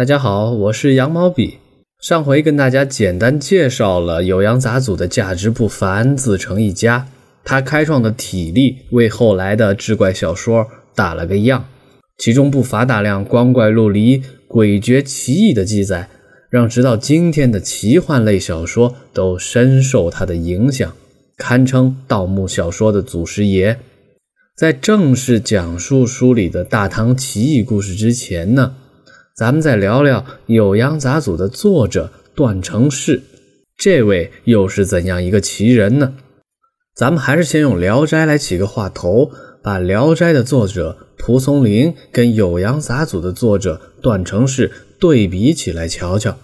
[0.00, 1.58] 大家好，我是羊毛笔。
[2.00, 7.06] 上回跟大家简单介绍了酉阳杂祖的价值不凡，自成一家。
[7.44, 11.66] 他开创的体力为后来的志怪小说打了个样，
[12.16, 16.08] 其中不乏大量光怪陆离、诡谲奇异的记载，
[16.48, 20.90] 让直到今天的奇幻类小说都深受他的影响，
[21.36, 23.78] 堪称盗墓小说的祖师爷。
[24.56, 28.76] 在正式讲述书里的大唐奇异故事之前呢？
[29.40, 30.20] 咱们再聊聊
[30.52, 33.22] 《酉阳杂俎》的作者段成式，
[33.74, 36.12] 这位又是怎样一个奇人呢？
[36.94, 39.30] 咱们还是先用《聊斋》来起个话头，
[39.62, 46.36] 把《聊斋》的作者蒲松龄跟《酉阳杂俎》的作者段成式对比起来瞧瞧。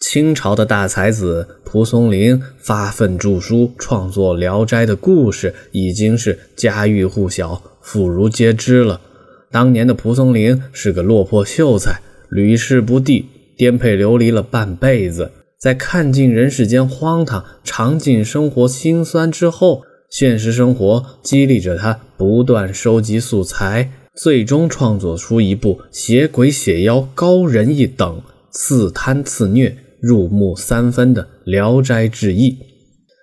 [0.00, 9.02] 清朝的大才子蒲松龄发奋著书，创作《聊斋》的故事，已经是家喻户晓、妇孺皆知了。
[9.50, 12.00] 当年的蒲松龄是个落魄秀才。
[12.30, 32.50] 屡试不第，颠沛流离了半辈子，在看尽人世间荒唐，尝尽生活辛酸之后，现实生活激励着他不断收集素材，最终创作出一部写鬼写妖高人一等、刺贪刺虐、入木三分的《聊斋志异》。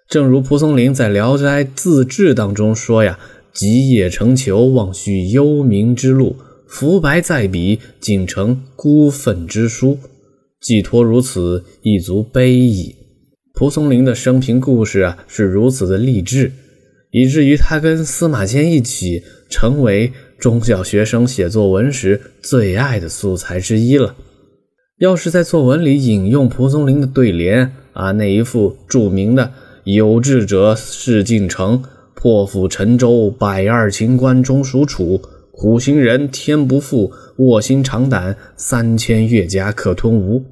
[0.09, 3.17] 正如蒲松龄在《聊斋自志》当中说呀
[3.54, 6.36] ：“极夜成裘，望续幽冥之路。”
[6.72, 10.00] 浮白在笔，竟成孤愤之书。
[10.61, 12.95] 寄托如此，亦足悲矣。
[13.53, 16.53] 蒲松龄的生平故事啊，是如此的励志，
[17.11, 24.16] 以至于他跟司马迁一起成为中小学生写作文时最爱的素材之一了。
[24.97, 29.52] 要是在作文里引用蒲松龄的对联啊，那一副著名的
[29.83, 31.83] “有志者事竟成，
[32.16, 35.22] 破釜沉舟，百二秦关终属楚。”
[35.62, 40.44] 苦心人天不负，卧薪尝胆，三千越甲可吞吴。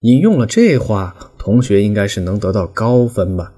[0.00, 3.54] 引用了这话，同学应该是能得到高分吧？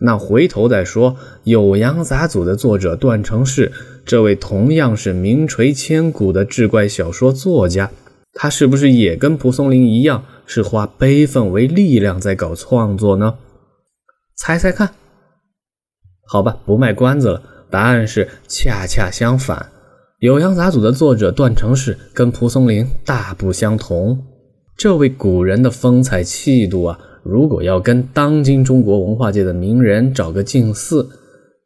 [0.00, 1.14] 那回头再说
[1.46, 3.70] 《酉阳杂俎》的作者段成式，
[4.06, 7.90] 这位同样是名垂千古的志怪小说作家，
[8.32, 13.34] 他是不是也跟蒲松龄一样，是化悲愤为力量在搞创作呢？
[14.38, 14.94] 猜猜看？
[16.26, 19.58] 好吧，不卖关子了，答案是恰恰相反。
[20.22, 24.24] 《酉阳杂俎》的作者段成式跟蒲松龄大不相同。
[24.76, 31.08] 这位古人的风采气度啊，如果要跟当今中国文化界的名人找个近似，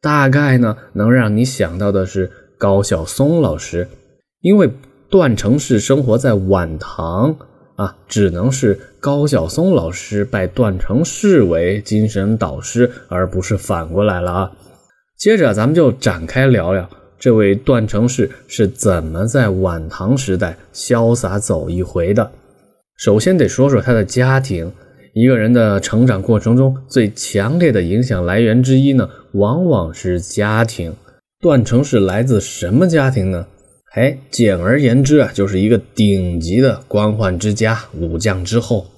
[0.01, 3.89] 大概呢能让你想到的是高晓松老师。
[4.41, 4.73] 因为
[5.11, 7.37] 段成式生活在晚唐
[7.77, 14.53] 啊，只能是高晓松老师拜段成式为精神导师，而不是反过来了啊。
[15.19, 16.89] 接着咱们就展开聊聊。
[17.19, 22.31] 这位段成式是怎么在晚唐时代潇洒走一回的？
[22.97, 24.73] 首先得说说他的家庭。
[25.13, 30.95] 一个人的成长过程中最强烈的影响来源之一呢，往往是家庭。
[31.41, 33.47] 段成式来自什么家庭呢？
[33.95, 38.89] 哎，简而言之啊，就是一个顶级的官宦之家，武将之后。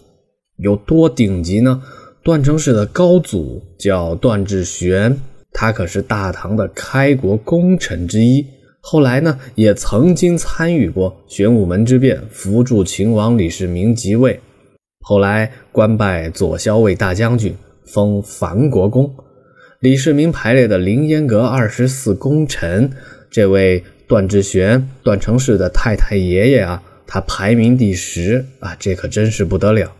[0.57, 1.81] 有多顶级呢？
[2.25, 5.21] 段成式的高祖叫段志玄。
[5.61, 8.47] 他可是大唐的开国功臣之一，
[8.81, 14.39] 后来呢，也曾经参与过玄武门之变，扶助秦王李世民即位，
[15.01, 19.13] 后来官拜左骁卫大将军，封樊国公。
[19.81, 22.93] 李世民排列的凌烟阁二十四功臣，
[23.29, 29.93] 这位段志玄、段成式的太太爷爷啊，他排名第十啊，这可真是不得了。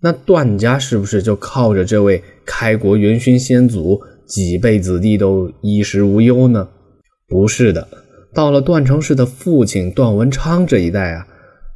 [0.00, 4.00] 那段家是不是就靠着这位开国元勋先祖？
[4.26, 6.68] 几辈子弟都衣食无忧呢？
[7.28, 7.88] 不是的，
[8.34, 11.26] 到了段成式的父亲段文昌这一代啊，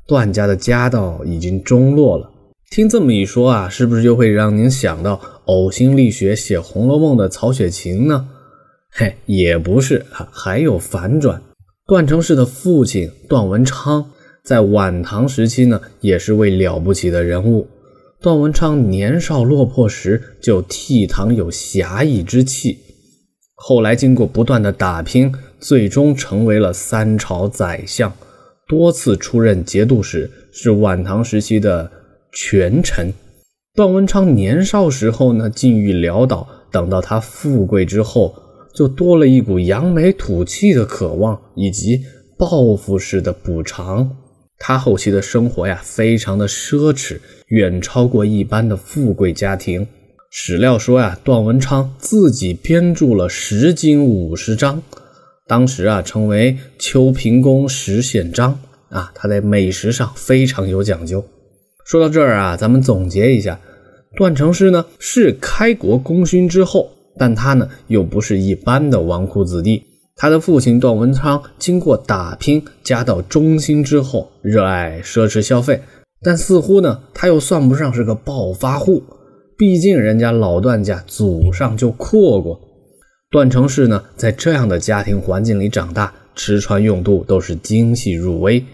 [0.06, 2.30] 段家的家道已经中落了。
[2.70, 8.28] 听这么一说啊，是不是就会让您想到呕心沥血写《红楼梦》的曹雪芹呢？
[8.90, 11.40] 嘿，也不是，还有反转。
[11.86, 14.10] 段成式的父亲段文昌
[14.42, 17.68] 在晚唐时期呢，也是位了不起的人物。
[18.20, 22.78] 段文昌年少落魄时就倜傥有侠义之气，
[23.54, 28.12] 后来经过不断的打拼，最终成为了三朝宰相，
[28.66, 31.90] 多次出任节度使，是晚唐时期的
[32.32, 33.12] 权臣。
[33.74, 38.34] 段文昌年少时候呢，境遇潦倒，等到他富贵之后，
[38.74, 42.00] 就多了一股扬眉吐气的渴望，以及
[42.38, 44.16] 报复式的补偿。
[44.58, 47.18] 他后期的生活呀，非常的奢侈，
[47.48, 49.86] 远超过一般的富贵家庭。
[50.30, 54.82] 史料说呀，段文昌自己编著了十经五十章，
[55.46, 58.58] 当时啊称为《秋平公十宪章》，
[58.96, 61.24] 啊，他在美食上非常有讲究。
[61.84, 63.60] 说到这儿啊，咱们总结一下，
[64.16, 69.85] 段成式呢是开国功勋之后，但他呢又不是一般的纨绔子弟。
[70.18, 75.82] 他的父亲段文昌经过打拼，家道中兴之后，热爱奢侈消费，
[76.22, 79.02] 但似乎呢他又算不上是个暴发户，
[79.58, 82.58] 毕竟人家老段家祖上就阔过。
[83.30, 88.64] 段成式呢在这样的家庭环境里长大，吃穿用度都是精细入微，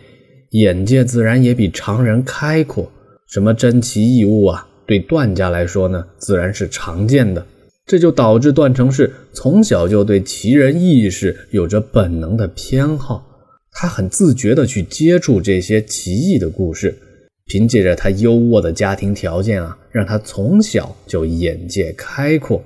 [0.51, 2.89] 眼界自然也比常人开阔。
[3.27, 7.45] 什么珍奇异物啊，对段家来说呢，自然是常见的。
[7.87, 13.27] 这就导致段成式从小就对奇人异事有着本能的偏好，
[13.73, 16.97] 他很自觉地去接触这些奇异的故事。
[17.45, 22.63] 凭借着他优渥的家庭条件啊，让他从小就眼界开阔。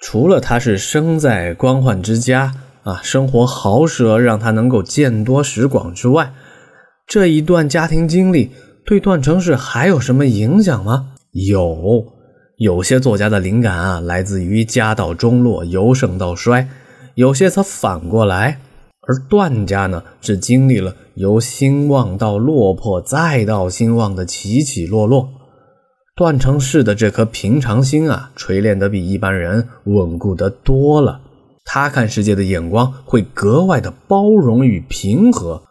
[0.00, 6.32] 除了他是生在官宦之家啊，生活豪奢让他能够见多识广之外，
[7.06, 8.50] 这一段家庭经历
[8.86, 11.12] 对段成式还有什么影响吗？
[11.32, 12.21] 有。
[12.62, 16.68] 有些作家的灵感啊，来自于家道中落由盛到衰；
[17.16, 18.60] 有些则反过来。
[19.00, 25.28] 而段家呢，是经历了由兴旺到落魄，再到兴旺的起起落落。
[26.14, 31.20] 段成式的这颗平常心啊，锤炼得比一般人稳固得多了。
[31.64, 35.64] 他看世界的眼光会格外的包容与平和。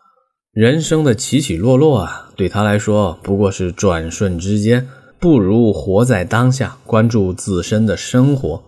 [0.51, 4.85] 人生的起起落落啊，对他来说不过是转瞬之间。
[5.21, 8.63] 不如活在当下，关注自身的生活。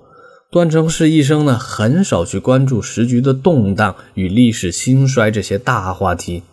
[0.51, 6.43] 段成式一生呢，很少去关注时局的动荡与历史兴衰这些大话题。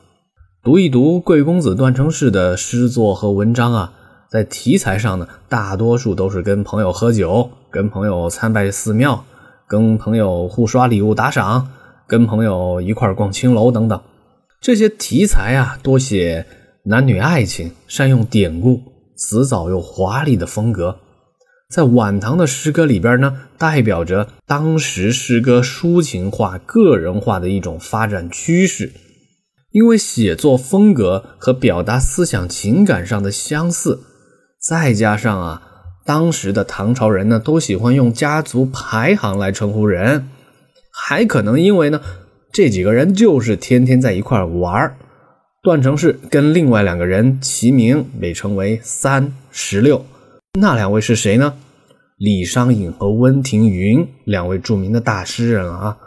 [0.64, 3.92] 读一读贵公子段成式的诗作和文章啊，
[4.30, 9.26] 在题材上呢，大多数都是跟朋友喝酒，跟朋友参拜寺庙，
[9.68, 11.68] 跟朋友互刷礼物打赏，
[12.06, 14.00] 跟朋友一块逛青楼等等。
[14.62, 16.46] 这些题材啊，多写
[16.84, 18.80] 男女爱情，善用典故。
[19.20, 20.96] 辞藻又华丽的风格，
[21.68, 28.90] 在晚唐的诗歌里边呢，代表着当时诗歌抒情化、个人化的一种发展趋势。
[29.72, 34.00] 因为写作风格和表达思想情感上的相似，
[34.58, 35.62] 再加上啊，
[36.04, 40.28] 当时的唐朝人呢都喜欢用家族排行来称呼人，
[40.90, 42.00] 还可能因为呢
[42.50, 44.96] 这几个人就是天天在一块玩。
[45.62, 50.06] 段成式跟另外两个人齐名，被称为“三十六”。
[50.58, 51.52] 那两位是谁呢？
[52.16, 55.98] 李商隐和温庭筠，两位著名的大诗人啊。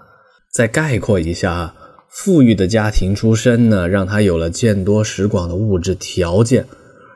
[0.52, 1.76] 再概括一下啊，
[2.10, 6.64] 富裕的家庭出身呢，让他有了见多识广的物质条件；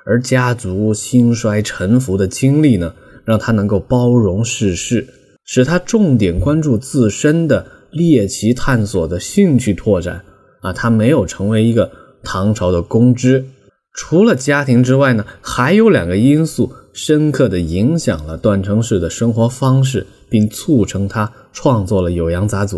[0.06, 2.94] 而家族兴衰沉浮的经历呢，
[3.26, 5.08] 让他能够包容世事，
[5.44, 10.24] 使他重点关注自身的猎奇探索的兴趣拓展
[10.62, 10.72] 啊。
[10.72, 11.92] 他没有成为一个。
[12.28, 13.46] 唐朝的公知，
[13.94, 22.76] 除了家庭之外呢，还有两个因素深刻的影响了段成式的生活方式，并促成他创作了《酉阳杂俎》。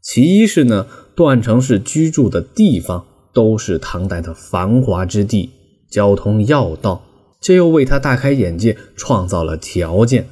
[0.00, 0.86] 其一是呢，
[1.16, 3.04] 段成式居住的地方
[3.34, 5.50] 都是唐代的繁华之地，
[5.90, 7.02] 交通要道，
[7.40, 10.28] 这又为他大开眼界创造了条件。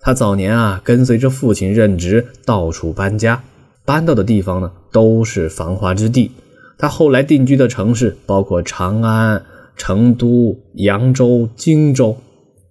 [0.00, 3.44] 他早年啊，跟随着父亲任职，到处搬家，
[3.84, 6.32] 搬到的地方呢，都是繁华之地。
[6.80, 9.44] 他后来定居的城市包括长安、
[9.76, 12.16] 成都、扬州、荆州，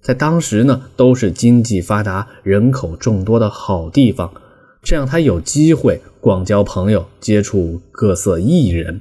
[0.01, 4.33] 在当时呢都是经济发达、人口众多的好地方，
[4.81, 8.99] 这样他有机会广交朋友、接触各色艺人。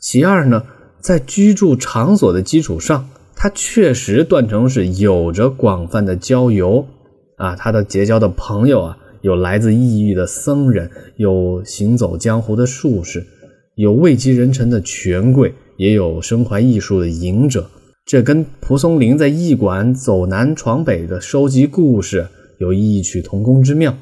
[0.00, 0.62] 其二呢，
[1.00, 6.86] 在居住场所的基础上，他确实段成是有着广泛的交游
[7.38, 13.26] 啊，他的结交的朋友啊，有来自异域的僧人，有行走江湖的术士。
[13.76, 17.68] 有位极人臣的权贵，也有身怀艺术的隐者，
[18.06, 22.28] 这跟蒲松龄在驿馆走南闯北的收集故事
[22.58, 23.96] 有异曲同工之妙。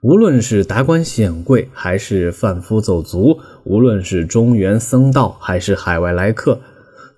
[0.00, 6.60] 无论是达官显贵，还是贩夫走卒，无论是中原僧道，还是海外来客，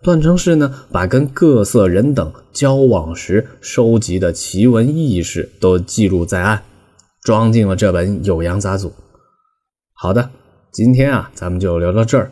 [0.02, 6.62] 段成式呢，把跟各色人等交往时收集的奇闻异事都记录在案，
[7.22, 8.86] 装进了这本《酉阳杂俎》。
[9.92, 10.30] 好的。
[10.72, 12.30] 今天啊，咱们就聊到这儿。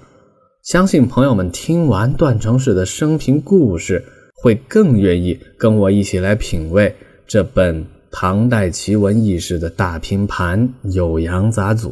[0.62, 4.04] 相信朋友们听完段成式的生平故事，
[4.35, 6.95] 会更愿意跟我一起来品味
[7.26, 11.88] 这本唐代奇闻异事的大拼盘《酉阳杂俎》。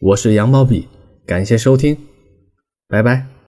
[0.00, 0.86] 我是杨宝笔，
[1.26, 1.96] 感谢收听，
[2.88, 3.35] 拜拜。